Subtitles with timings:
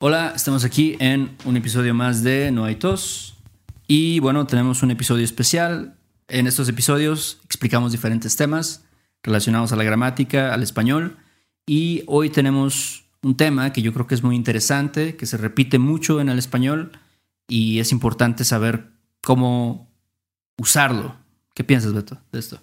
[0.00, 3.34] Hola, estamos aquí en un episodio más de No hay tos.
[3.88, 5.96] Y bueno, tenemos un episodio especial.
[6.28, 8.84] En estos episodios explicamos diferentes temas
[9.24, 11.16] relacionados a la gramática, al español.
[11.66, 15.80] Y hoy tenemos un tema que yo creo que es muy interesante, que se repite
[15.80, 16.92] mucho en el español
[17.48, 19.90] y es importante saber cómo
[20.58, 21.16] usarlo.
[21.54, 22.62] ¿Qué piensas, Beto, de esto?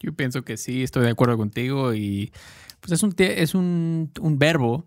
[0.00, 2.32] Yo pienso que sí, estoy de acuerdo contigo y
[2.80, 4.86] pues es un, es un, un verbo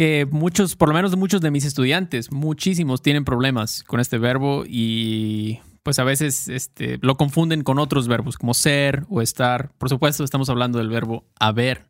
[0.00, 4.64] que muchos, por lo menos muchos de mis estudiantes, muchísimos tienen problemas con este verbo
[4.66, 9.72] y pues a veces este, lo confunden con otros verbos como ser o estar.
[9.76, 11.84] Por supuesto, estamos hablando del verbo haber.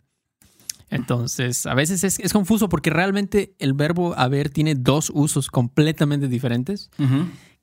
[0.89, 6.27] Entonces, a veces es, es confuso porque realmente el verbo haber tiene dos usos completamente
[6.27, 6.91] diferentes.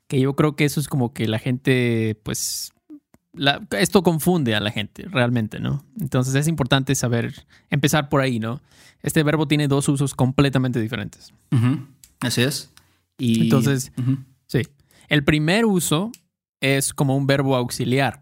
[0.08, 2.72] Que yo creo que eso es como que la gente, pues,
[3.38, 5.84] la, esto confunde a la gente realmente, ¿no?
[6.00, 8.62] Entonces es importante saber, empezar por ahí, ¿no?
[9.02, 11.34] Este verbo tiene dos usos completamente diferentes.
[12.20, 12.72] Así es.
[13.18, 13.44] Y...
[13.44, 13.92] Entonces,
[14.48, 14.62] sí.
[15.08, 16.12] El primer uso
[16.60, 18.22] es como un verbo auxiliar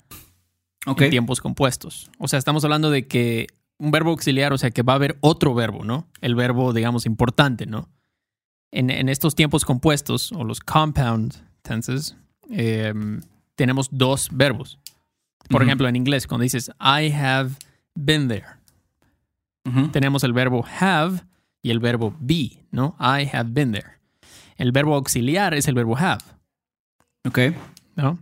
[0.85, 2.11] en tiempos compuestos.
[2.19, 5.17] O sea, estamos hablando de que un verbo auxiliar, o sea, que va a haber
[5.21, 6.07] otro verbo, ¿no?
[6.21, 7.89] El verbo, digamos, importante, ¿no?
[8.71, 12.17] En, estos tiempos compuestos, o los compound tenses,
[12.49, 13.21] em,
[13.55, 14.79] tenemos dos verbos.
[15.49, 17.51] Por ejemplo, en inglés, cuando dices I have
[17.93, 18.45] been there,
[19.91, 21.21] tenemos el verbo have
[21.61, 22.95] y el verbo be, ¿no?
[22.99, 23.95] I have been there.
[24.57, 26.21] El verbo auxiliar es el verbo have.
[27.27, 27.39] Ok.
[27.95, 28.19] ¿No?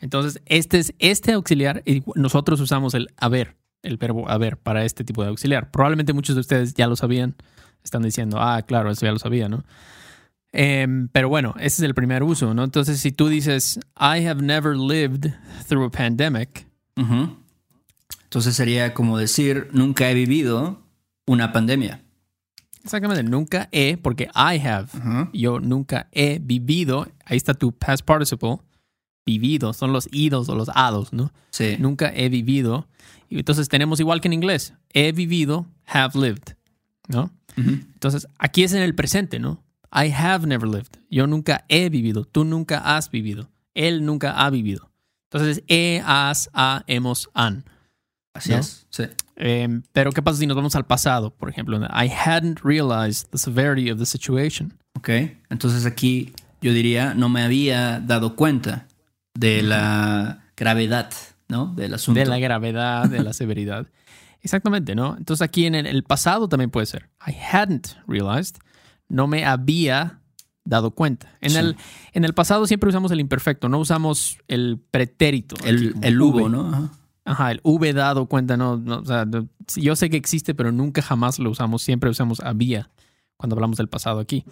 [0.00, 5.04] Entonces, este es este auxiliar y nosotros usamos el haber, el verbo haber para este
[5.04, 5.70] tipo de auxiliar.
[5.70, 7.36] Probablemente muchos de ustedes ya lo sabían.
[7.84, 9.64] Están diciendo, ah, claro, eso ya lo sabía, ¿no?
[10.52, 12.64] Em, pero bueno, ese es el primer uso, ¿no?
[12.64, 15.32] Entonces, si tú dices, I have never lived
[15.68, 16.66] through a pandemic.
[18.24, 20.82] Entonces sería como decir, nunca he vivido
[21.26, 22.02] una pandemia.
[22.84, 24.88] Exactamente, nunca he, porque I have.
[25.32, 27.08] Yo nunca he vivido.
[27.24, 28.58] Ahí está tu past participle.
[29.26, 31.32] Vivido, son los idos o los hados, ¿no?
[31.50, 31.76] Sí.
[31.78, 32.88] Nunca he vivido.
[33.28, 34.74] Y entonces tenemos igual que en inglés.
[34.92, 36.56] He vivido, have lived,
[37.08, 37.30] ¿no?
[37.56, 39.62] Entonces, aquí es en el presente, ¿no?
[39.92, 40.98] I have never lived.
[41.10, 42.24] Yo nunca he vivido.
[42.24, 43.48] Tú nunca has vivido.
[43.74, 44.90] Él nunca ha vivido.
[45.30, 47.64] Entonces, he, has, ha, hemos, han.
[48.34, 48.86] Así es.
[48.90, 49.04] Sí.
[49.36, 51.30] Em, pero, ¿qué pasa si nos vamos al pasado?
[51.30, 54.76] Por ejemplo, I hadn't realized the severity of the situation.
[54.94, 55.08] Ok.
[55.50, 58.86] Entonces, aquí yo diría, no me había dado cuenta
[59.34, 61.10] de la gravedad,
[61.48, 61.74] ¿no?
[61.74, 62.18] Del asunto.
[62.18, 63.86] De la gravedad, de la severidad.
[64.42, 65.16] Exactamente, ¿no?
[65.16, 67.08] Entonces, aquí en el pasado también puede ser.
[67.26, 68.56] I hadn't realized
[69.10, 70.20] no me había
[70.64, 71.36] dado cuenta.
[71.40, 71.76] En, el,
[72.12, 75.56] en el pasado siempre usamos el imperfecto, no usamos el pretérito.
[75.64, 76.90] El, el hubo, ¿no?
[77.24, 77.50] Ajá.
[77.50, 79.26] el V dado cuenta, no, o sea,
[79.76, 82.90] yo sé que existe, pero nunca jamás lo usamos, siempre usamos había
[83.36, 84.44] cuando hablamos del pasado aquí.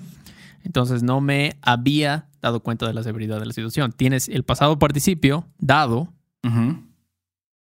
[0.64, 3.92] Entonces no me había dado cuenta de la severidad de la situación.
[3.92, 6.12] Tienes el pasado participio, dado,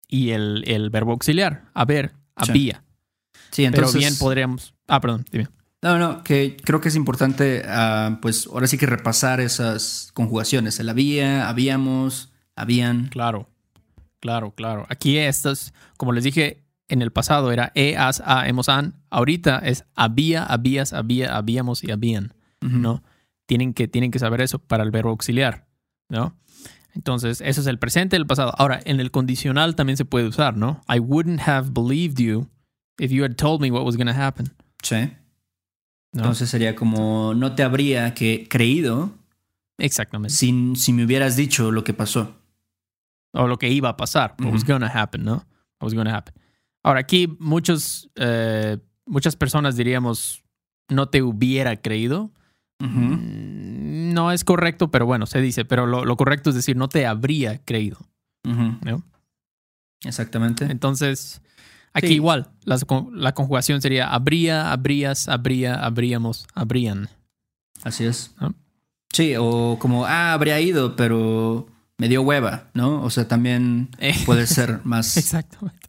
[0.09, 2.84] y el, verbo auxiliar, haber, había.
[3.50, 3.93] Sí, entonces...
[3.93, 4.75] Pero bien podríamos...
[4.87, 5.49] Ah, perdón, dime.
[5.84, 10.81] No, no, que creo que es importante, ah, pues ahora sí que repasar esas conjugaciones.
[10.81, 13.09] El había, habíamos, habían.
[13.09, 13.50] Claro,
[14.19, 14.87] claro, claro.
[14.89, 18.94] Aquí estas, como les dije en el pasado, era e, as, a, hemos, an.
[19.11, 23.03] Ahorita es había, habías, había, habíamos y habían, ¿no?
[23.44, 25.67] Tienen que, tienen que saber eso para el verbo auxiliar,
[26.09, 26.34] ¿no?
[26.94, 28.55] Entonces, eso es el presente el pasado.
[28.56, 30.83] Ahora, en el condicional también se puede usar, ¿no?
[30.89, 32.49] I wouldn't have believed you
[32.99, 34.47] if you had told me what was going to happen.
[34.83, 35.11] Sí.
[36.15, 39.12] Entonces sería como, no te habría que creído.
[39.79, 40.35] Exactamente.
[40.35, 42.37] Si, si me hubieras dicho lo que pasó.
[43.33, 44.37] O lo que iba a pasar.
[44.38, 45.44] What was to happen, ¿no?
[45.81, 46.35] What was to happen.
[46.85, 50.44] Ahora, aquí muchos, eh, muchas personas diríamos,
[50.88, 52.31] no te hubiera creído.
[52.79, 55.65] Mm, no es correcto, pero bueno, se dice.
[55.65, 57.99] Pero lo, correcto es decir, no te habría creído.
[58.44, 59.03] ¿no?
[60.05, 60.67] Exactamente.
[60.67, 61.43] Entonces,
[61.94, 62.79] Aquí igual, la,
[63.12, 67.08] la, conjugación sería habría, habrías, habría, habríamos, habrían.
[67.85, 68.35] Así es.
[69.12, 73.02] Sí, o como, ah, habría ido, pero me dio hueva, ¿no?
[73.02, 74.14] O sea, también eh.
[74.26, 75.17] puede ser más,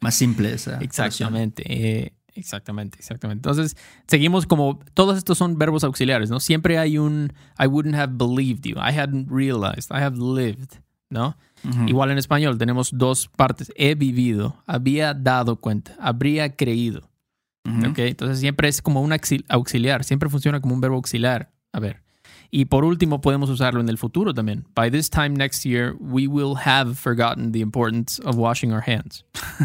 [0.00, 0.78] más simple esa.
[0.78, 1.64] Exactamente.
[1.66, 3.48] Eh, Exactamente, exactamente.
[3.48, 3.76] Entonces,
[4.06, 6.38] seguimos como todos estos son verbos auxiliares, ¿no?
[6.38, 11.36] Siempre hay un I wouldn't have believed you, I hadn't realized, I have lived, ¿no?
[11.86, 17.08] Igual en español tenemos dos partes, he vivido, había dado cuenta, habría creído.
[17.88, 17.98] ¿Ok?
[17.98, 19.12] Entonces siempre es como un
[19.48, 21.50] auxiliar, siempre funciona como un verbo auxiliar.
[21.72, 22.02] A ver.
[22.50, 24.64] Y por último, podemos usarlo en el futuro también.
[24.74, 29.24] By this time next year, we will have forgotten the importance of washing our hands.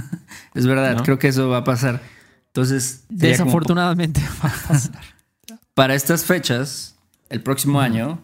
[0.56, 2.02] es verdad, creo que eso va a pasar.
[2.48, 5.02] Entonces, desafortunadamente va a pasar.
[5.74, 6.98] Para estas fechas,
[7.30, 8.20] el próximo año,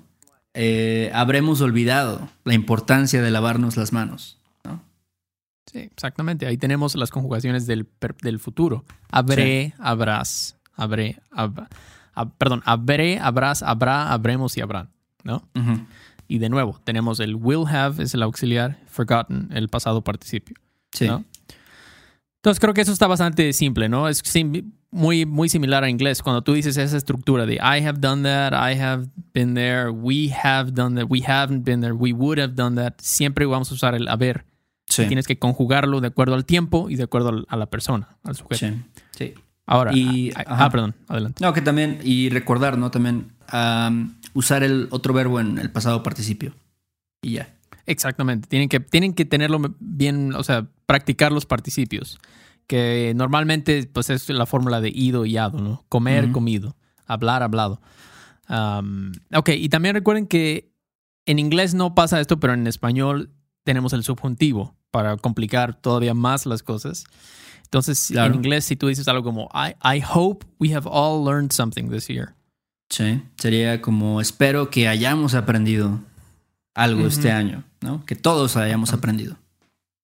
[0.59, 4.39] eh, habremos olvidado la importancia de lavarnos las manos.
[4.63, 4.83] ¿no?
[5.71, 6.47] Sí, exactamente.
[6.47, 7.87] Ahí tenemos las conjugaciones del,
[8.23, 8.83] del futuro.
[9.11, 11.21] Habré, habrás, habré,
[12.39, 14.89] perdón, habré, habrás, habrá, habremos y habrán.
[15.23, 15.47] ¿no?
[16.27, 20.55] Y de nuevo, tenemos el will have, es el auxiliar, forgotten, el pasado participio.
[20.91, 21.05] Sí.
[21.05, 24.09] Entonces creo que eso está bastante simple, ¿no?
[24.09, 24.23] Es
[24.91, 26.21] muy, muy similar a inglés.
[26.21, 30.31] Cuando tú dices esa estructura de I have done that, I have been there, we
[30.31, 33.75] have done that, we haven't been there, we would have done that, siempre vamos a
[33.75, 34.45] usar el haber.
[34.89, 35.05] Sí.
[35.05, 38.55] tienes que conjugarlo de acuerdo al tiempo y de acuerdo a la persona, al sujeto.
[38.55, 38.73] Sí.
[39.11, 39.33] sí.
[39.65, 41.43] Ahora, y, ah, perdón, adelante.
[41.43, 42.89] No, que también, y recordar, ¿no?
[42.89, 43.33] También
[44.33, 46.53] usar el otro verbo en el pasado participio.
[47.21, 47.53] Y ya.
[47.85, 48.47] Exactamente.
[48.47, 52.17] Tienen que, tienen que tenerlo bien, o sea, practicar los participios.
[52.67, 55.85] Que normalmente, pues es la fórmula de ido y ado, ¿no?
[55.89, 56.75] Comer, comido.
[57.05, 57.81] Hablar, hablado.
[59.33, 60.71] ok, y también recuerden que
[61.25, 63.31] en inglés no pasa esto, pero en español
[63.63, 67.05] tenemos el subjuntivo para complicar todavía más las cosas.
[67.63, 71.51] Entonces, en inglés, si tú dices algo como, I, I hope we have all learned
[71.51, 72.33] something this year.
[72.89, 75.99] Sí, sería como, espero que hayamos aprendido
[76.73, 78.05] algo este año, ¿no?
[78.05, 79.37] Que todos hayamos aprendido.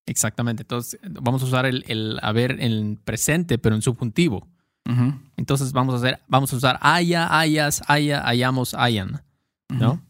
[0.06, 0.64] Exactamente.
[0.64, 4.48] Entonces, vamos a usar el, el haber en presente, pero en subjuntivo.
[5.38, 9.24] Entonces, vamos a hacer, vamos a usar haya, hayas, haya, hayamos, hayan,
[9.70, 10.02] ¿no?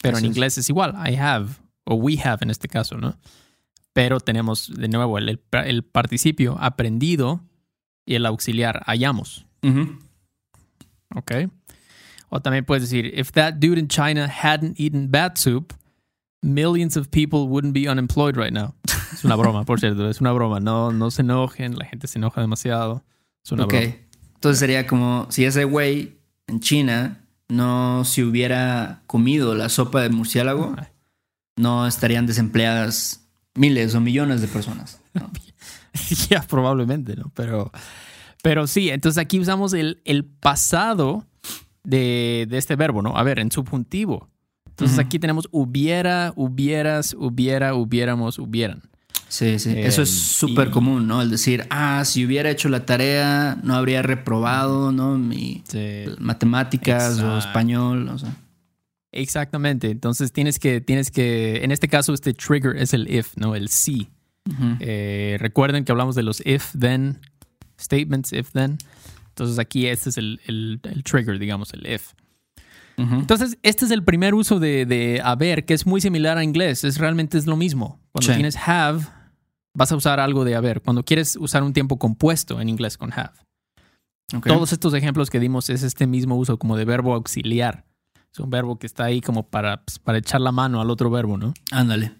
[0.00, 0.68] Pero en inglés es.
[0.68, 1.48] igual, I have,
[1.84, 3.16] o we have en este caso, ¿no?
[3.92, 7.40] Pero tenemos de nuevo el, el, participio aprendido
[8.04, 9.46] y el auxiliar hayamos.
[11.14, 11.32] Ok.
[12.28, 15.72] O también puedes decir, if that dude in China hadn't eaten bat soup,
[16.42, 18.74] millions of people wouldn't be unemployed right now.
[19.26, 20.60] Es una broma, por cierto, es una broma.
[20.60, 23.04] No, no se enojen, la gente se enoja demasiado.
[23.44, 23.84] Es una broma.
[24.34, 30.10] Entonces sería como si ese güey en China no se hubiera comido la sopa de
[30.10, 30.76] murciélago,
[31.56, 35.00] no estarían desempleadas miles o millones de personas.
[36.28, 37.32] ya, probablemente, ¿no?
[37.34, 37.72] Pero,
[38.42, 41.24] pero sí, entonces aquí usamos el, el pasado
[41.82, 43.16] de, de este verbo, ¿no?
[43.16, 44.28] A ver, en subjuntivo.
[44.66, 48.82] Entonces aquí tenemos hubiera, hubieras, hubiera, hubiéramos, hubieran.
[49.28, 49.72] Sí, sí.
[49.76, 51.20] Eso es em, súper común, ¿no?
[51.20, 55.18] El decir, ah, si hubiera hecho la tarea, no habría reprobado, ¿no?
[55.18, 55.62] Mi
[56.18, 58.34] matemáticas o español, o sea.
[59.12, 59.90] Exactamente.
[59.90, 63.54] Entonces tienes que, tienes que, en este caso, este trigger es el if, ¿no?
[63.54, 64.08] El si.
[64.78, 67.18] Eh, recuerden que hablamos de los if, then
[67.80, 68.78] statements, if, then.
[69.30, 72.12] Entonces aquí este es el, el, el trigger, digamos, el if.
[72.98, 76.84] Entonces, este es el primer uso de, haber, que es muy similar a inglés.
[76.84, 78.00] Es realmente es lo mismo.
[78.12, 79.06] Cuando tienes have,
[79.76, 80.80] vas a usar algo de haber.
[80.80, 83.34] Cuando quieres usar un tiempo compuesto en inglés con have.
[84.44, 87.84] Todos estos ejemplos que dimos es este mismo uso como de verbo auxiliar.
[88.32, 91.10] Es un verbo que está ahí como para, pues, para echar la mano al otro
[91.10, 91.54] verbo, ¿no?
[91.70, 92.16] Ándale.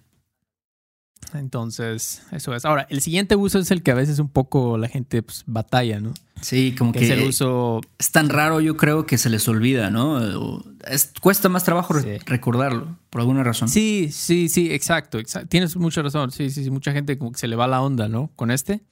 [1.34, 2.64] Entonces, eso es.
[2.64, 6.00] Ahora, el siguiente uso es el que a veces un poco la gente pues, batalla,
[6.00, 6.14] ¿no?
[6.40, 7.80] Sí, como que, es el uso.
[7.98, 10.62] Es tan raro, yo creo que se les olvida, ¿no?
[10.86, 11.94] Es, cuesta más trabajo
[12.26, 13.68] recordarlo, por alguna razón.
[13.68, 15.18] Sí, sí, sí, exacto,
[15.48, 16.30] Tienes mucha razón.
[16.30, 16.70] Sí, sí, sí.
[16.70, 18.30] Mucha gente como que se le va la onda, ¿no?
[18.36, 18.82] Con este.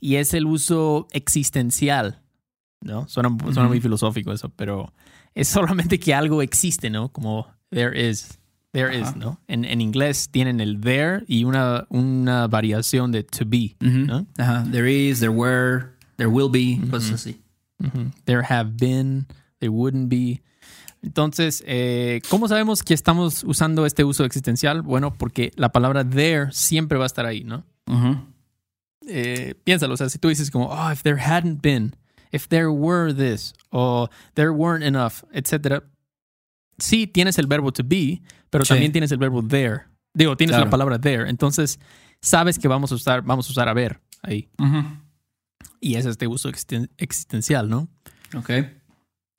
[0.00, 2.20] Y es el uso existencial,
[2.80, 3.08] ¿no?
[3.08, 4.92] Suena, suena muy filosófico eso, pero
[5.34, 7.10] es solamente que algo existe, ¿no?
[7.10, 8.38] Como there is.
[8.72, 9.40] There is, ¿no?
[9.48, 14.26] En, en, inglés tienen el there y una, una variación de to be, ¿no?
[14.38, 14.64] Ajá.
[14.70, 17.40] There is, there were, there will be, cosas así.
[18.26, 19.26] There have been,
[19.58, 20.42] there wouldn't be.
[21.02, 24.82] Entonces, eh, ¿cómo sabemos que estamos usando este uso existencial?
[24.82, 27.64] Bueno, porque la palabra there siempre va a estar ahí, ¿no?
[29.06, 31.94] eh, piénsalo, o sea, si tú dices como, oh, if there hadn't been,
[32.32, 35.82] if there were this, o there weren't enough, etcétera,
[36.80, 38.20] sí tienes el verbo to be,
[38.50, 39.82] pero también tienes el verbo there.
[40.12, 41.30] Digo, tienes la palabra there.
[41.30, 41.78] Entonces,
[42.20, 44.48] sabes que vamos a usar, vamos a usar haber ahí.
[45.80, 46.50] Y es este uso
[46.98, 47.88] existencial, ¿no?
[48.36, 48.50] Ok.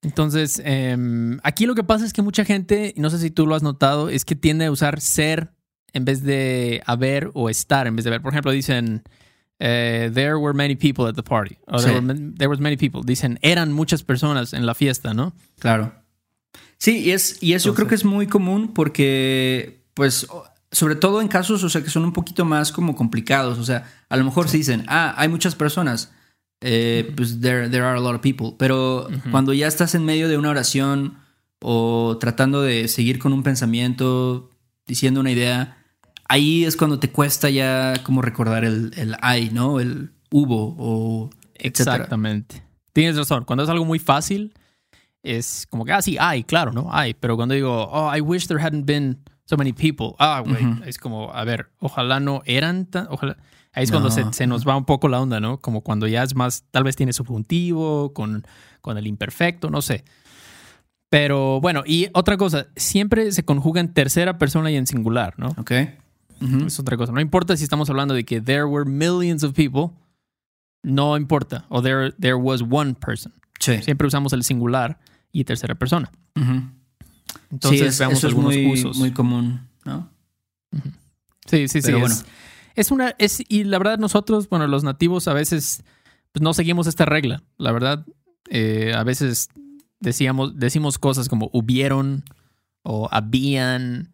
[0.04, 3.54] Entonces, em, aquí lo que pasa es que mucha gente, no sé si tú lo
[3.54, 5.54] has notado, es que tiende a usar ser
[5.94, 8.22] en vez de haber o estar en vez de ver.
[8.22, 9.04] Por ejemplo, dicen,
[9.60, 11.58] eh, there were many people at the party.
[11.68, 11.86] O Sí.
[11.86, 13.02] there, were there was many people.
[13.06, 15.34] Dicen, eran muchas personas en la fiesta, ¿no?
[15.60, 15.94] Claro.
[16.82, 20.26] Sí, y es, y eso yo creo que es muy común porque, pues,
[20.72, 23.60] sobre todo en casos, o sea, que son un poquito más como complicados.
[23.60, 26.12] O sea, a lo mejor se dicen, ah, hay muchas personas.
[26.60, 28.56] eh, Pues there, there are a lot of people.
[28.58, 31.20] Pero cuando ya estás en medio de una oración
[31.60, 34.50] o tratando de seguir con un pensamiento,
[34.88, 35.78] diciendo una idea,
[36.30, 39.80] ahí es cuando te cuesta ya como recordar el, el hay, ¿no?
[39.80, 41.98] El hubo o etcétera.
[41.98, 42.64] Exactamente.
[42.92, 43.44] Tienes razón.
[43.46, 44.54] Cuando es algo muy fácil,
[45.24, 46.90] es como que, ah, sí, hay, claro, ¿no?
[46.92, 47.14] Hay.
[47.14, 50.16] Pero cuando digo, oh, I wish there hadn't been so many people.
[50.20, 50.66] Ah, güey.
[50.86, 53.08] Es como, a ver, ojalá no eran tan.
[53.10, 53.38] Ojalá.
[53.74, 55.60] Ahí es cuando se, se nos va un poco la onda, ¿no?
[55.62, 58.46] Como cuando ya es más, tal vez tiene subjuntivo, con,
[58.82, 60.04] con el imperfecto, no sé.
[61.10, 65.50] Pero bueno, y otra cosa, siempre se conjuga en tercera persona y en singular, ¿no?
[65.58, 65.72] Ok.
[66.66, 67.12] Es otra cosa.
[67.12, 69.96] No importa si estamos hablando de que there were millions of people,
[70.84, 71.66] no importa.
[71.70, 73.34] O there, there was one person.
[73.60, 73.82] Sí.
[73.84, 75.00] Siempre usamos el singular
[75.32, 76.12] y tercera persona.
[77.50, 78.98] Entonces sí, es, veamos eso es algunos muy, usos.
[78.98, 80.10] muy común, ¿no?
[81.46, 81.82] Sí, sí, sí.
[81.84, 82.16] Pero es, bueno.
[82.76, 85.84] es una, es, y la verdad, nosotros, bueno, los nativos a veces
[86.32, 87.44] pues, no seguimos esta regla.
[87.58, 88.06] La verdad,
[88.50, 89.50] eh, a veces
[90.00, 92.24] decíamos, decimos cosas como hubieron
[92.84, 94.12] o habían,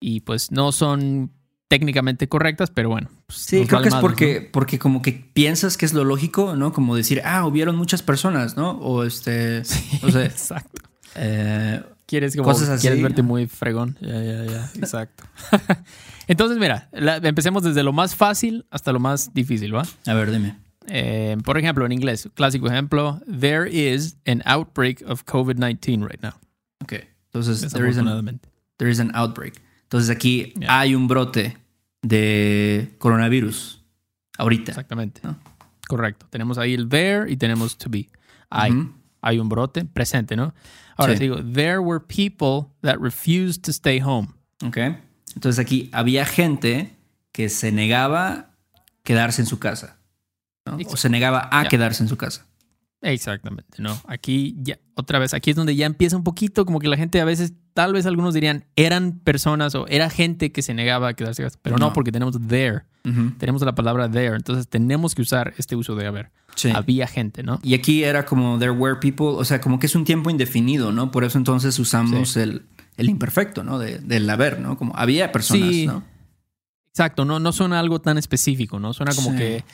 [0.00, 1.32] y pues no son
[1.68, 3.08] técnicamente correctas, pero bueno.
[3.26, 4.52] pues, Sí, creo vale que es madres, porque, ¿no?
[4.52, 6.72] porque como que piensas que es lo lógico, ¿no?
[6.72, 8.72] Como decir, ah, hubieron muchas personas, ¿no?
[8.72, 9.62] O este,
[10.02, 10.82] no sé, Exacto.
[11.16, 12.82] eh, Quieres, como, Cosas así.
[12.82, 13.96] quieres verte muy fregón.
[14.00, 14.70] Ya, ya, ya.
[14.76, 15.24] Exacto.
[16.28, 19.82] Entonces, mira, la- empecemos desde lo más fácil hasta lo más difícil, ¿va?
[20.06, 20.56] a ver, dime.
[20.88, 26.34] Eh, por ejemplo, en inglés, clásico ejemplo, there is an outbreak of COVID-19 right now.
[26.80, 26.92] Ok,
[27.32, 28.40] entonces, there is, an,
[28.76, 29.54] there is an outbreak.
[29.86, 30.80] Entonces aquí Yeah.
[30.80, 31.56] hay un brote
[32.02, 33.82] de coronavirus
[34.38, 34.72] ahorita.
[34.72, 35.20] Exactamente.
[35.24, 35.36] ¿no?
[35.88, 36.26] Correcto.
[36.30, 38.08] Tenemos ahí el there y tenemos to be.
[38.50, 38.72] Hay.
[39.22, 40.54] Hay un brote presente, ¿no?
[40.96, 41.20] Ahora Sí.
[41.20, 44.28] digo, there were people that refused to stay home.
[44.64, 44.76] Ok.
[45.34, 46.96] Entonces aquí había gente
[47.32, 48.50] que se negaba
[49.02, 49.98] quedarse en su casa.
[50.64, 50.78] ¿no?
[50.88, 52.46] O se negaba a quedarse en su casa.
[53.02, 54.00] Exactamente, ¿no?
[54.08, 57.20] Aquí ya, otra vez, aquí es donde ya empieza un poquito como que la gente
[57.20, 61.12] a veces, tal vez algunos dirían, eran personas o era gente que se negaba a
[61.14, 61.92] quedarse casa, pero no, No.
[61.92, 62.84] porque tenemos there,
[63.38, 66.30] tenemos la palabra there, entonces tenemos que usar este uso de haber.
[66.54, 66.70] Sí.
[66.74, 67.60] Había gente, ¿no?
[67.62, 70.90] Y aquí era como there were people, o sea, como que es un tiempo indefinido,
[70.90, 71.10] ¿no?
[71.10, 72.40] Por eso entonces usamos Sí.
[72.40, 72.62] el,
[72.96, 73.78] el imperfecto, ¿no?
[73.78, 74.78] De- del haber, ¿no?
[74.78, 75.86] Como había personas, Sí.
[75.86, 76.02] ¿no?
[76.88, 78.94] Exacto, no, no suena algo tan específico, ¿no?
[78.94, 79.64] Suena como que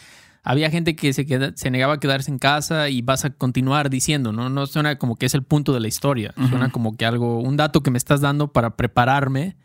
[0.44, 3.90] había gente que se, queda- se negaba a quedarse en casa y vas a continuar
[3.90, 4.48] diciendo, ¿no?
[4.48, 7.56] No suena como que es el punto de la historia, suena como que algo, un
[7.56, 9.56] dato que me estás dando para prepararme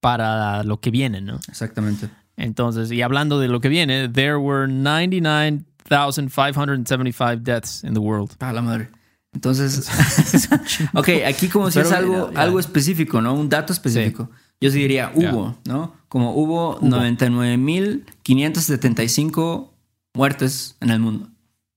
[0.00, 1.36] para lo que viene, ¿no?
[1.48, 2.08] Exactamente.
[2.36, 8.34] Entonces, y hablando de lo que viene, there were 99,575 deaths in the world.
[8.38, 8.88] Para la madre.
[9.32, 9.88] Entonces,
[10.94, 12.40] ok, aquí como si Pero es algo, ya.
[12.42, 13.34] algo específico, ¿no?
[13.34, 14.28] Un dato específico.
[14.60, 15.94] Yo sí diría hubo, ¿no?
[16.08, 16.80] Como hubo, Hubo.
[16.86, 19.68] 99.575
[20.14, 21.28] muertes en el mundo.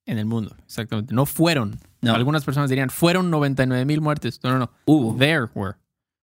[0.05, 1.13] En el mundo, exactamente.
[1.13, 1.79] No fueron.
[2.01, 2.13] No.
[2.13, 4.39] Algunas personas dirían, fueron 99 mil muertes.
[4.43, 4.71] No, no, no.
[4.85, 5.15] Hubo.
[5.17, 5.75] There were.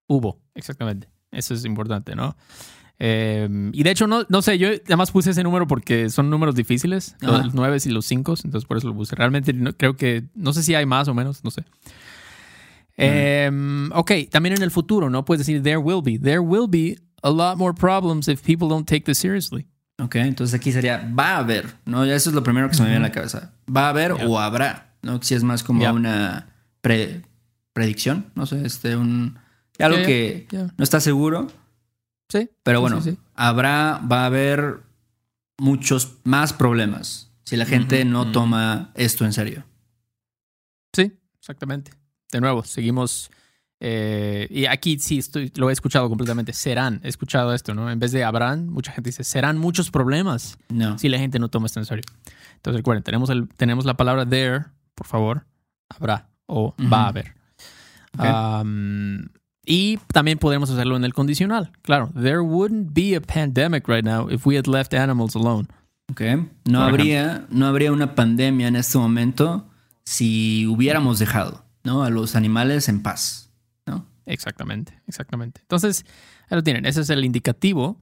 [0.07, 1.09] Hubo, exactamente.
[1.31, 2.37] Eso es importante, ¿no?
[2.99, 6.55] Eh, y de hecho, no, no sé, yo además puse ese número porque son números
[6.55, 7.45] difíciles, Ajá.
[7.45, 9.17] los 9 y los 5, entonces por eso lo puse.
[9.17, 11.65] Realmente no- creo que, no sé si hay más o menos, no sé.
[12.97, 13.51] Eh,
[13.95, 15.25] ok, también en el futuro, ¿no?
[15.25, 16.19] Puedes decir, there will be.
[16.19, 19.67] There will be a lot more problems if people don't take this seriously.
[20.01, 22.05] Ok, entonces aquí sería va a haber, ¿no?
[22.07, 23.53] Ya eso es lo primero que se me viene a la cabeza.
[23.75, 25.21] Va a haber o habrá, ¿no?
[25.23, 26.49] Si es más como una
[26.81, 27.23] pre-
[27.73, 29.39] predicción, no sé, este, un...
[29.79, 31.47] Algo que no está seguro,
[32.29, 32.49] Sí.
[32.63, 33.19] pero bueno, sí, sí.
[33.35, 34.81] habrá, va a haber
[35.59, 39.65] muchos más problemas si la gente no toma esto en serio.
[40.93, 41.93] Sí, exactamente.
[42.31, 43.31] De nuevo, seguimos.
[43.81, 46.53] Eh, y aquí sí estoy, lo he escuchado completamente.
[46.53, 47.91] Serán, he escuchado esto, ¿no?
[47.91, 50.99] En vez de habrán, mucha gente dice serán muchos problemas No.
[50.99, 52.05] si la gente no toma esto en serio.
[52.57, 55.47] Entonces recuerden, tenemos, el, tenemos la palabra there, por favor,
[55.89, 56.91] habrá o Ujú.
[56.91, 57.35] va a haber.
[58.19, 58.25] Ok.
[58.63, 59.29] Um,
[59.65, 61.71] y también podemos hacerlo en el condicional.
[61.83, 65.69] Claro, there wouldn't be a pandemic right now if we had left animals alone.
[66.11, 66.23] Ok.
[66.69, 69.69] No habría, no habría una pandemia en este momento
[70.05, 72.03] si hubiéramos dejado, ¿no?
[72.03, 73.50] A los animales en paz.
[74.31, 75.61] Exactamente, exactamente.
[75.63, 76.05] Entonces,
[76.49, 76.87] ahí lo tienen.
[76.87, 78.01] Ese es el indicativo.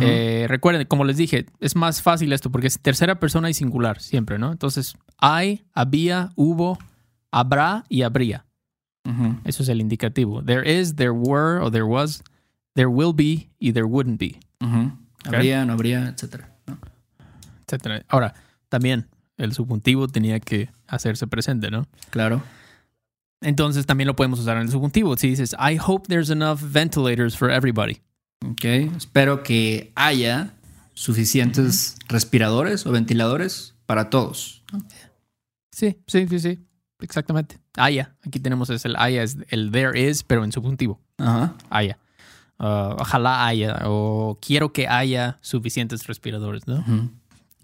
[0.00, 4.02] Eh, recuerden, como les dije, es más fácil esto porque es tercera persona y singular
[4.02, 4.52] siempre, ¿no?
[4.52, 6.78] Entonces, hay, había, hubo,
[7.30, 8.44] habrá y habría.
[9.44, 10.42] Eso es el indicativo.
[10.42, 12.22] There is, there were o there was,
[12.74, 14.38] there will be y there wouldn't be.
[15.24, 16.54] Habría, no habría, etcétera.
[16.66, 16.78] ¿no?
[17.64, 18.04] etcétera.
[18.08, 18.34] Ahora,
[18.68, 19.08] también
[19.38, 21.86] el subjuntivo tenía que hacerse presente, ¿no?
[22.10, 22.42] Claro.
[23.40, 25.16] Entonces también lo podemos usar en el subjuntivo.
[25.16, 28.00] Si dices, I hope there's enough ventilators for everybody.
[28.44, 28.64] Ok.
[28.96, 30.54] Espero que haya
[30.94, 34.64] suficientes respiradores o ventiladores para todos.
[35.70, 36.58] Sí, sí, sí, sí.
[37.00, 37.60] Exactamente.
[37.76, 38.16] Haya.
[38.26, 41.00] Aquí tenemos es el haya, es el there is, pero en subjuntivo.
[41.18, 41.54] Ajá.
[41.70, 41.98] Haya.
[42.58, 46.84] Uh, ojalá haya o quiero que haya suficientes respiradores, ¿no?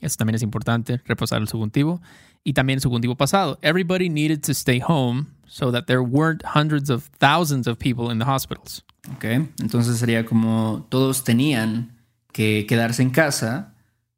[0.01, 2.01] Eso también es importante, repasar el subjuntivo.
[2.45, 3.59] Y también el subjuntivo pasado.
[3.63, 8.19] Everybody needed to stay home so that there weren't hundreds of thousands of people in
[8.19, 8.85] the hospitals.
[9.15, 9.25] Ok.
[9.61, 11.93] Entonces sería como todos tenían
[12.33, 13.73] que quedarse en casa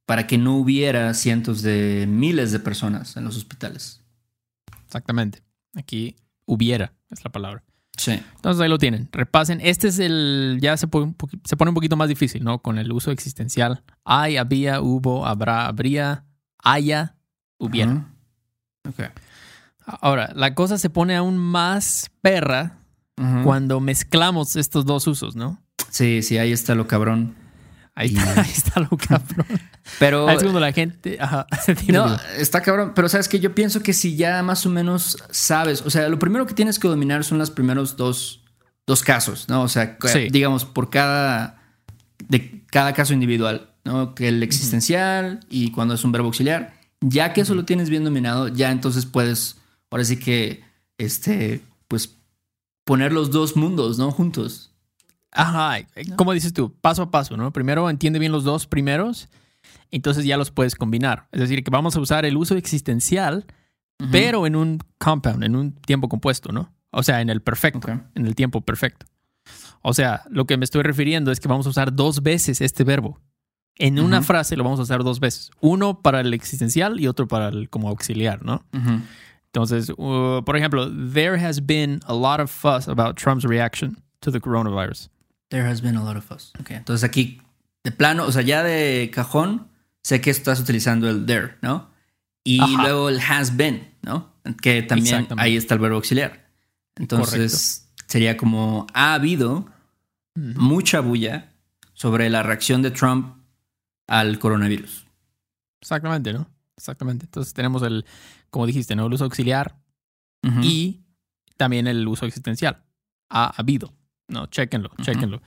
[0.07, 4.00] para que no hubiera cientos de miles de personas en los hospitales.
[4.87, 5.43] Exactamente.
[5.75, 6.16] Aquí
[6.47, 7.62] hubiera es la palabra.
[7.99, 8.12] Sí.
[8.37, 9.11] Entonces ahí lo tienen.
[9.12, 9.61] Repasen.
[9.62, 10.59] Este es el.
[10.62, 11.14] Ya se pone,
[11.45, 12.61] se pone un poquito más difícil, ¿no?
[12.62, 13.83] Con el uso existencial.
[14.05, 16.25] Hay, había, hubo, habrá, habría,
[16.62, 17.16] haya,
[17.59, 17.93] hubiera.
[17.93, 18.14] Ajá.
[18.88, 19.25] Ok.
[19.87, 22.78] Ahora, la cosa se pone aún más perra
[23.45, 25.62] cuando mezclamos estos dos usos, ¿no?
[25.90, 27.35] Sí, sí, ahí está lo cabrón.
[27.95, 29.47] Ahí Y- está, ahí está lo cabrón.
[29.99, 31.16] Pero Ahí es cuando la gente.
[31.21, 31.47] Ajá.
[31.88, 32.93] No, está cabrón.
[32.95, 36.19] Pero sabes que yo pienso que si ya más o menos sabes, o sea, lo
[36.19, 38.43] primero que tienes que dominar son los primeros dos,
[38.87, 39.62] dos casos, ¿no?
[39.62, 40.28] O sea, Sí.
[40.31, 41.62] digamos, por cada,
[42.28, 44.14] de cada caso individual, ¿no?
[44.14, 46.75] Que el existencial y cuando es un verbo auxiliar.
[47.00, 49.57] Ya que eso lo tienes bien dominado, ya entonces puedes,
[49.97, 50.62] ahora sí que,
[50.99, 52.19] este, pues,
[52.85, 54.11] poner los dos mundos, ¿no?
[54.11, 54.71] Juntos.
[55.33, 55.87] Ajá.
[56.17, 56.71] ¿Cómo dices tú?
[56.83, 57.50] Paso a paso, ¿no?
[57.50, 59.31] Primero entiende bien los dos primeros,
[59.91, 61.29] entonces ya los puedes combinar.
[61.33, 63.47] Es decir, que vamos a usar el uso existencial,
[64.12, 66.71] pero en un compound, en un tiempo compuesto, ¿no?
[66.91, 69.07] O sea, en el perfecto, en el tiempo perfecto.
[69.81, 72.85] O sea, lo que me estoy refiriendo es que vamos a usar dos veces este
[72.85, 73.19] verbo.
[73.79, 75.50] En una frase lo vamos a usar dos veces.
[75.61, 78.65] Uno para el existencial y otro para el como auxiliar, ¿no?
[78.75, 79.00] Ujú.
[79.57, 84.31] Entonces, uh, por ejemplo, there has been a lot of fuss about Trump's reaction to
[84.31, 85.09] the coronavirus.
[85.49, 86.53] There has been a lot of us.
[86.61, 87.41] Ok, entonces aquí,
[87.83, 89.69] de plano, o sea, ya de cajón,
[90.02, 91.89] sé que estás utilizando el there, ¿no?
[92.45, 92.83] Y Ajá.
[92.83, 94.30] luego el has been, ¿no?
[94.61, 96.50] Que también ahí está el verbo auxiliar.
[96.97, 99.71] Entonces, sería como, ha habido
[100.35, 101.54] mucha bulla
[101.95, 103.39] sobre la reacción de Trump
[104.07, 105.07] al coronavirus.
[105.80, 106.47] Exactamente, ¿no?
[106.76, 107.25] Exactamente.
[107.25, 108.04] Entonces tenemos el,
[108.50, 109.06] como dijiste, ¿no?
[109.06, 109.76] El uso auxiliar
[110.43, 110.61] Ujú.
[110.63, 111.02] y
[111.56, 112.82] también el uso existencial.
[113.28, 113.93] Ha habido.
[114.28, 115.41] No, chéquenlo, chéquenlo.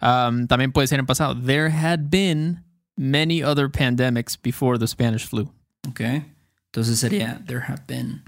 [0.00, 1.34] Um, también puede ser en pasado.
[1.40, 2.64] There had been
[2.96, 5.52] many other pandemics before the Spanish flu.
[5.88, 6.00] Ok.
[6.72, 8.22] Entonces sería, there have been.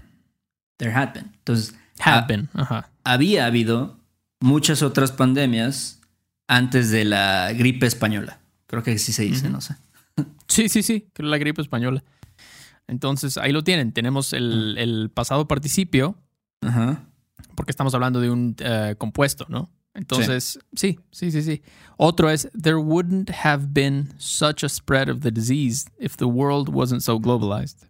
[0.79, 1.33] There had been.
[1.39, 2.49] Entonces, Had ah, been.
[2.55, 2.91] Ajá.
[3.05, 3.99] había habido
[4.41, 6.01] muchas otras pandemias
[6.47, 8.39] antes de la gripe española.
[8.67, 9.77] Creo que sí se dice, no sé.
[10.49, 12.05] Sí, sí, sí, que es la gripe española.
[12.89, 13.93] Entonces, ahí lo tienen.
[13.93, 16.17] Tenemos el, el pasado participio,
[16.61, 17.05] Ajá.
[17.55, 19.71] porque estamos hablando de un eh, compuesto, ¿no?
[19.97, 21.63] Entonces, sí, sí, sí, sí.
[21.97, 26.69] Otro es, there wouldn't have been such a spread of the disease if the world
[26.69, 27.89] wasn't so globalized.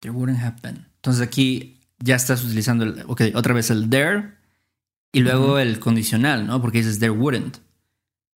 [0.00, 0.86] There wouldn't have been.
[0.96, 4.34] Entonces aquí ya estás utilizando el, ok, otra vez el there
[5.12, 6.60] y luego el condicional, ¿no?
[6.60, 7.58] Porque dices there wouldn't.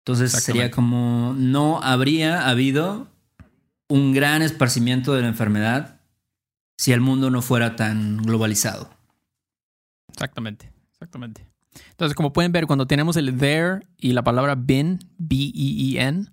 [0.05, 3.10] Entonces sería como no habría habido
[3.91, 6.01] un gran esparcimiento de la enfermedad
[6.79, 8.89] si el mundo no fuera tan globalizado.
[10.09, 11.47] Exactamente, exactamente.
[11.91, 16.27] Entonces, como pueden ver, cuando tenemos el there y la palabra been, B-E-E-N,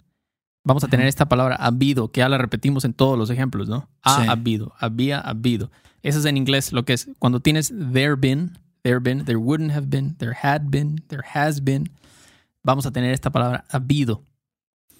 [0.63, 3.89] vamos a tener esta palabra habido, que ya la repetimos en todos los ejemplos, ¿no?
[4.01, 4.29] Ha Sí.
[4.29, 5.71] habido, había habido.
[6.01, 9.71] Eso es en inglés lo que es cuando tienes there been, there been, there wouldn't
[9.71, 11.89] have been, there had been, there has been.
[12.63, 14.23] Vamos a tener esta palabra habido,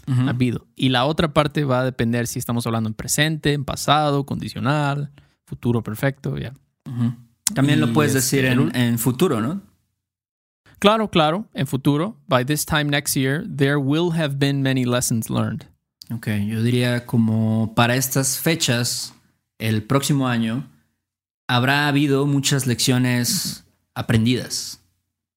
[0.08, 0.30] Ujú.
[0.30, 0.68] habido.
[0.76, 5.12] Y la otra parte va a depender si estamos hablando en presente, en pasado, condicional,
[5.46, 6.54] futuro perfecto, ya.
[6.86, 7.14] Ujú.
[7.54, 9.62] También lo Y puedes este, decir el en, en futuro, ¿no?
[10.80, 15.30] Claro, claro, en futuro, by this time next year, there will have been many lessons
[15.30, 15.66] learned.
[16.12, 19.14] Ok, yo diría como para estas fechas,
[19.58, 20.70] el próximo año,
[21.48, 23.66] habrá habido muchas lecciones
[23.96, 24.80] aprendidas.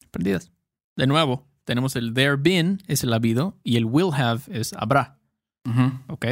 [0.07, 0.51] Aprendidas.
[0.97, 5.21] De nuevo, tenemos el there been, es el habido, y el will have es habrá.
[5.65, 5.93] Ujú.
[6.09, 6.27] ¿Ok?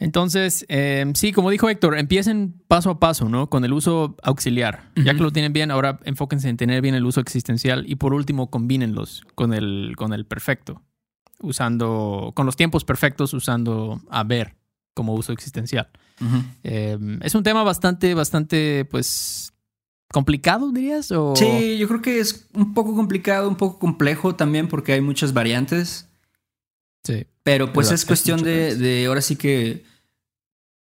[0.00, 3.48] Entonces, eh, sí, como dijo Héctor, empiecen paso a paso, ¿no?
[3.48, 4.90] Con el uso auxiliar.
[4.96, 8.14] Ya que lo tienen bien, ahora enfóquense en tener bien el uso existencial y por
[8.14, 10.82] último, combínenlos con el, con el perfecto,
[11.38, 14.56] usando, con los tiempos perfectos, usando haber
[14.92, 15.88] como uso existencial.
[16.64, 19.52] Eh, es un tema bastante, bastante, pues,
[20.12, 21.10] complicado, dirías.
[21.12, 21.34] O...
[21.36, 25.32] Sí, yo creo que es un poco complicado, un poco complejo también porque hay muchas
[25.32, 26.08] variantes.
[27.04, 27.26] Sí.
[27.42, 29.84] Pero pues es es cuestión de, ahora sí que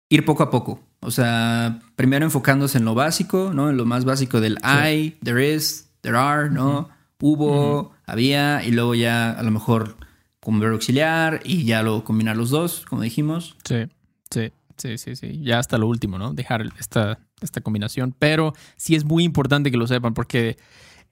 [0.10, 0.82] ir poco a poco.
[1.00, 3.70] O sea, primero enfocándose en lo básico, ¿no?
[3.70, 6.90] En lo más básico del I, there is, there are, ¿no?
[7.20, 9.96] Hubo, había, y luego ya a lo mejor
[10.42, 13.56] con verbo auxiliar y ya luego combinar los dos, como dijimos.
[13.64, 13.86] Sí,
[14.30, 15.42] sí, sí, sí, sí.
[15.44, 16.34] Ya hasta lo último, ¿no?
[16.34, 18.16] Dejar esta, esta combinación.
[18.18, 20.58] Pero sí es muy importante que lo sepan porque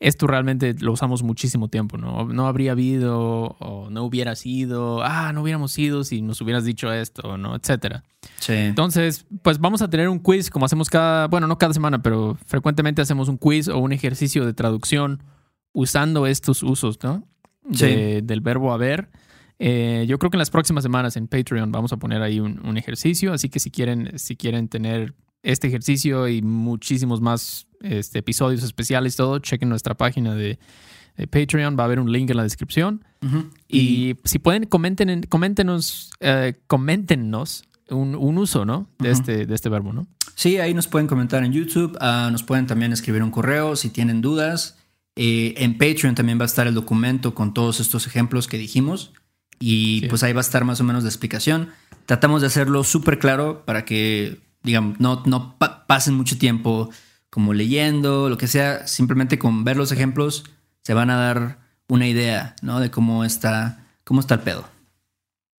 [0.02, 2.24] esto realmente lo usamos muchísimo tiempo, ¿no?
[2.26, 6.92] No habría habido o no hubiera sido, ah, no hubiéramos sido si nos hubieras dicho
[6.94, 7.54] esto, ¿no?
[7.56, 8.04] Etcétera.
[8.40, 8.54] Sí.
[8.54, 12.38] Entonces, pues vamos a tener un quiz como hacemos cada, bueno, no cada semana, pero
[12.46, 15.22] frecuentemente hacemos un quiz o un ejercicio de traducción
[15.74, 17.28] usando estos usos, ¿no?
[17.66, 19.10] De- Del verbo haber.
[19.60, 22.66] Eh, yo creo que en las próximas semanas en Patreon vamos a poner ahí un,
[22.66, 28.20] un ejercicio, así que si quieren, si quieren tener este ejercicio y muchísimos más este,
[28.20, 30.60] episodios especiales, todo, chequen nuestra página de,
[31.18, 33.04] de Patreon, va a haber un link en la descripción.
[33.68, 38.88] Y si pueden, comenten, en- coméntenos, eh, coméntenos un, un uso, ¿no?
[39.00, 40.08] De, este, de este verbo, ¿no?
[40.36, 43.90] Sí, ahí nos pueden comentar en YouTube, ah, nos pueden también escribir un correo si
[43.90, 44.78] tienen dudas.
[45.16, 49.12] Eh, en Patreon también va a estar el documento con todos estos ejemplos que dijimos
[49.60, 50.08] y Sí.
[50.08, 51.70] pues ahí va a estar más o menos la explicación.
[52.06, 56.90] Tratamos de hacerlo súper claro para que, digamos, no, no pa- pasen mucho tiempo
[57.30, 60.44] como leyendo, lo que sea, simplemente con ver los ejemplos
[60.82, 62.80] se van a dar una idea, ¿no?
[62.80, 64.68] De cómo está, cómo está el pedo.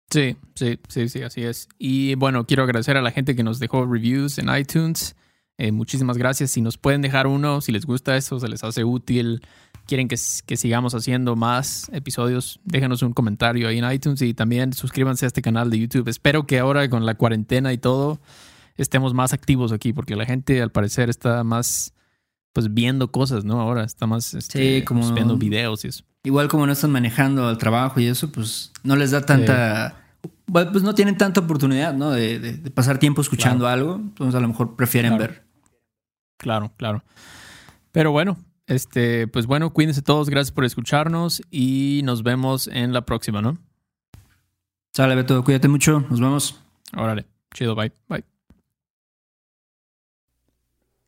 [0.10, 1.70] Sí, sí, sí, sí, así es.
[1.78, 5.16] Y bueno, quiero agradecer a la gente que nos dejó reviews en iTunes.
[5.60, 6.52] Eh, muchísimas gracias.
[6.52, 9.42] Si nos pueden dejar uno, si les gusta eso, se les hace útil,
[9.86, 10.16] quieren que,
[10.48, 15.28] que sigamos haciendo más episodios, déjanos un comentario ahí en iTunes y también suscríbanse a
[15.28, 16.08] este canal de YouTube.
[16.08, 18.20] Espero que ahora con la cuarentena y todo
[18.82, 21.94] estemos más activos aquí, porque la gente al parecer está más
[22.54, 23.62] pues viendo cosas, ¿no?
[23.62, 26.04] Ahora está más este, Sí, como- pues, viendo videos y eso.
[26.24, 30.04] Igual como no están manejando al trabajo y eso, pues no les da tanta...
[30.52, 32.10] Pues no tienen tanta oportunidad, ¿no?
[32.10, 33.96] De, de- de pasar tiempo escuchando algo.
[33.96, 35.32] Entonces a lo mejor prefieren Claro.
[35.34, 35.44] ver.
[36.38, 37.04] Claro, claro.
[37.92, 38.38] Pero bueno,
[38.68, 43.58] este, pues bueno, cuídense todos, gracias por escucharnos y nos vemos en la próxima, ¿no?
[44.94, 46.02] Sale, Beto, cuídate mucho.
[46.10, 46.60] Nos vemos.
[46.98, 48.39] Órale, chido, bye, bye.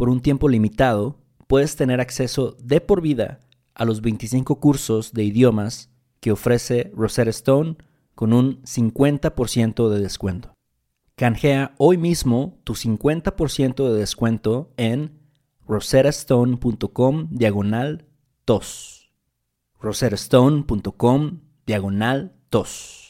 [0.00, 3.40] Por un tiempo limitado, puedes tener acceso de por vida
[3.74, 7.76] a los 25 cursos de idiomas que ofrece Rosetta Stone
[8.14, 10.54] con un 50% de descuento.
[11.16, 15.20] Canjea hoy mismo tu 50% de descuento en
[15.68, 18.06] rosettastone.com diagonal
[18.46, 19.12] tos.
[19.82, 23.09] rosettastone.com diagonal tos.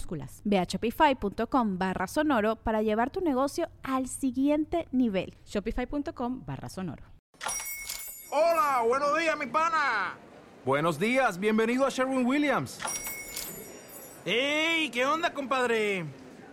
[0.01, 0.41] minúsculas.
[0.43, 5.35] Ve a shopify.com barra sonoro para llevar tu negocio al siguiente nivel.
[5.45, 7.03] Shopify.com barra sonoro.
[8.31, 10.15] Hola, buenos días, mi pana.
[10.65, 12.79] Buenos días, bienvenido a Sherwin Williams.
[14.25, 14.89] ¡Ey!
[14.89, 16.05] ¿Qué onda, compadre?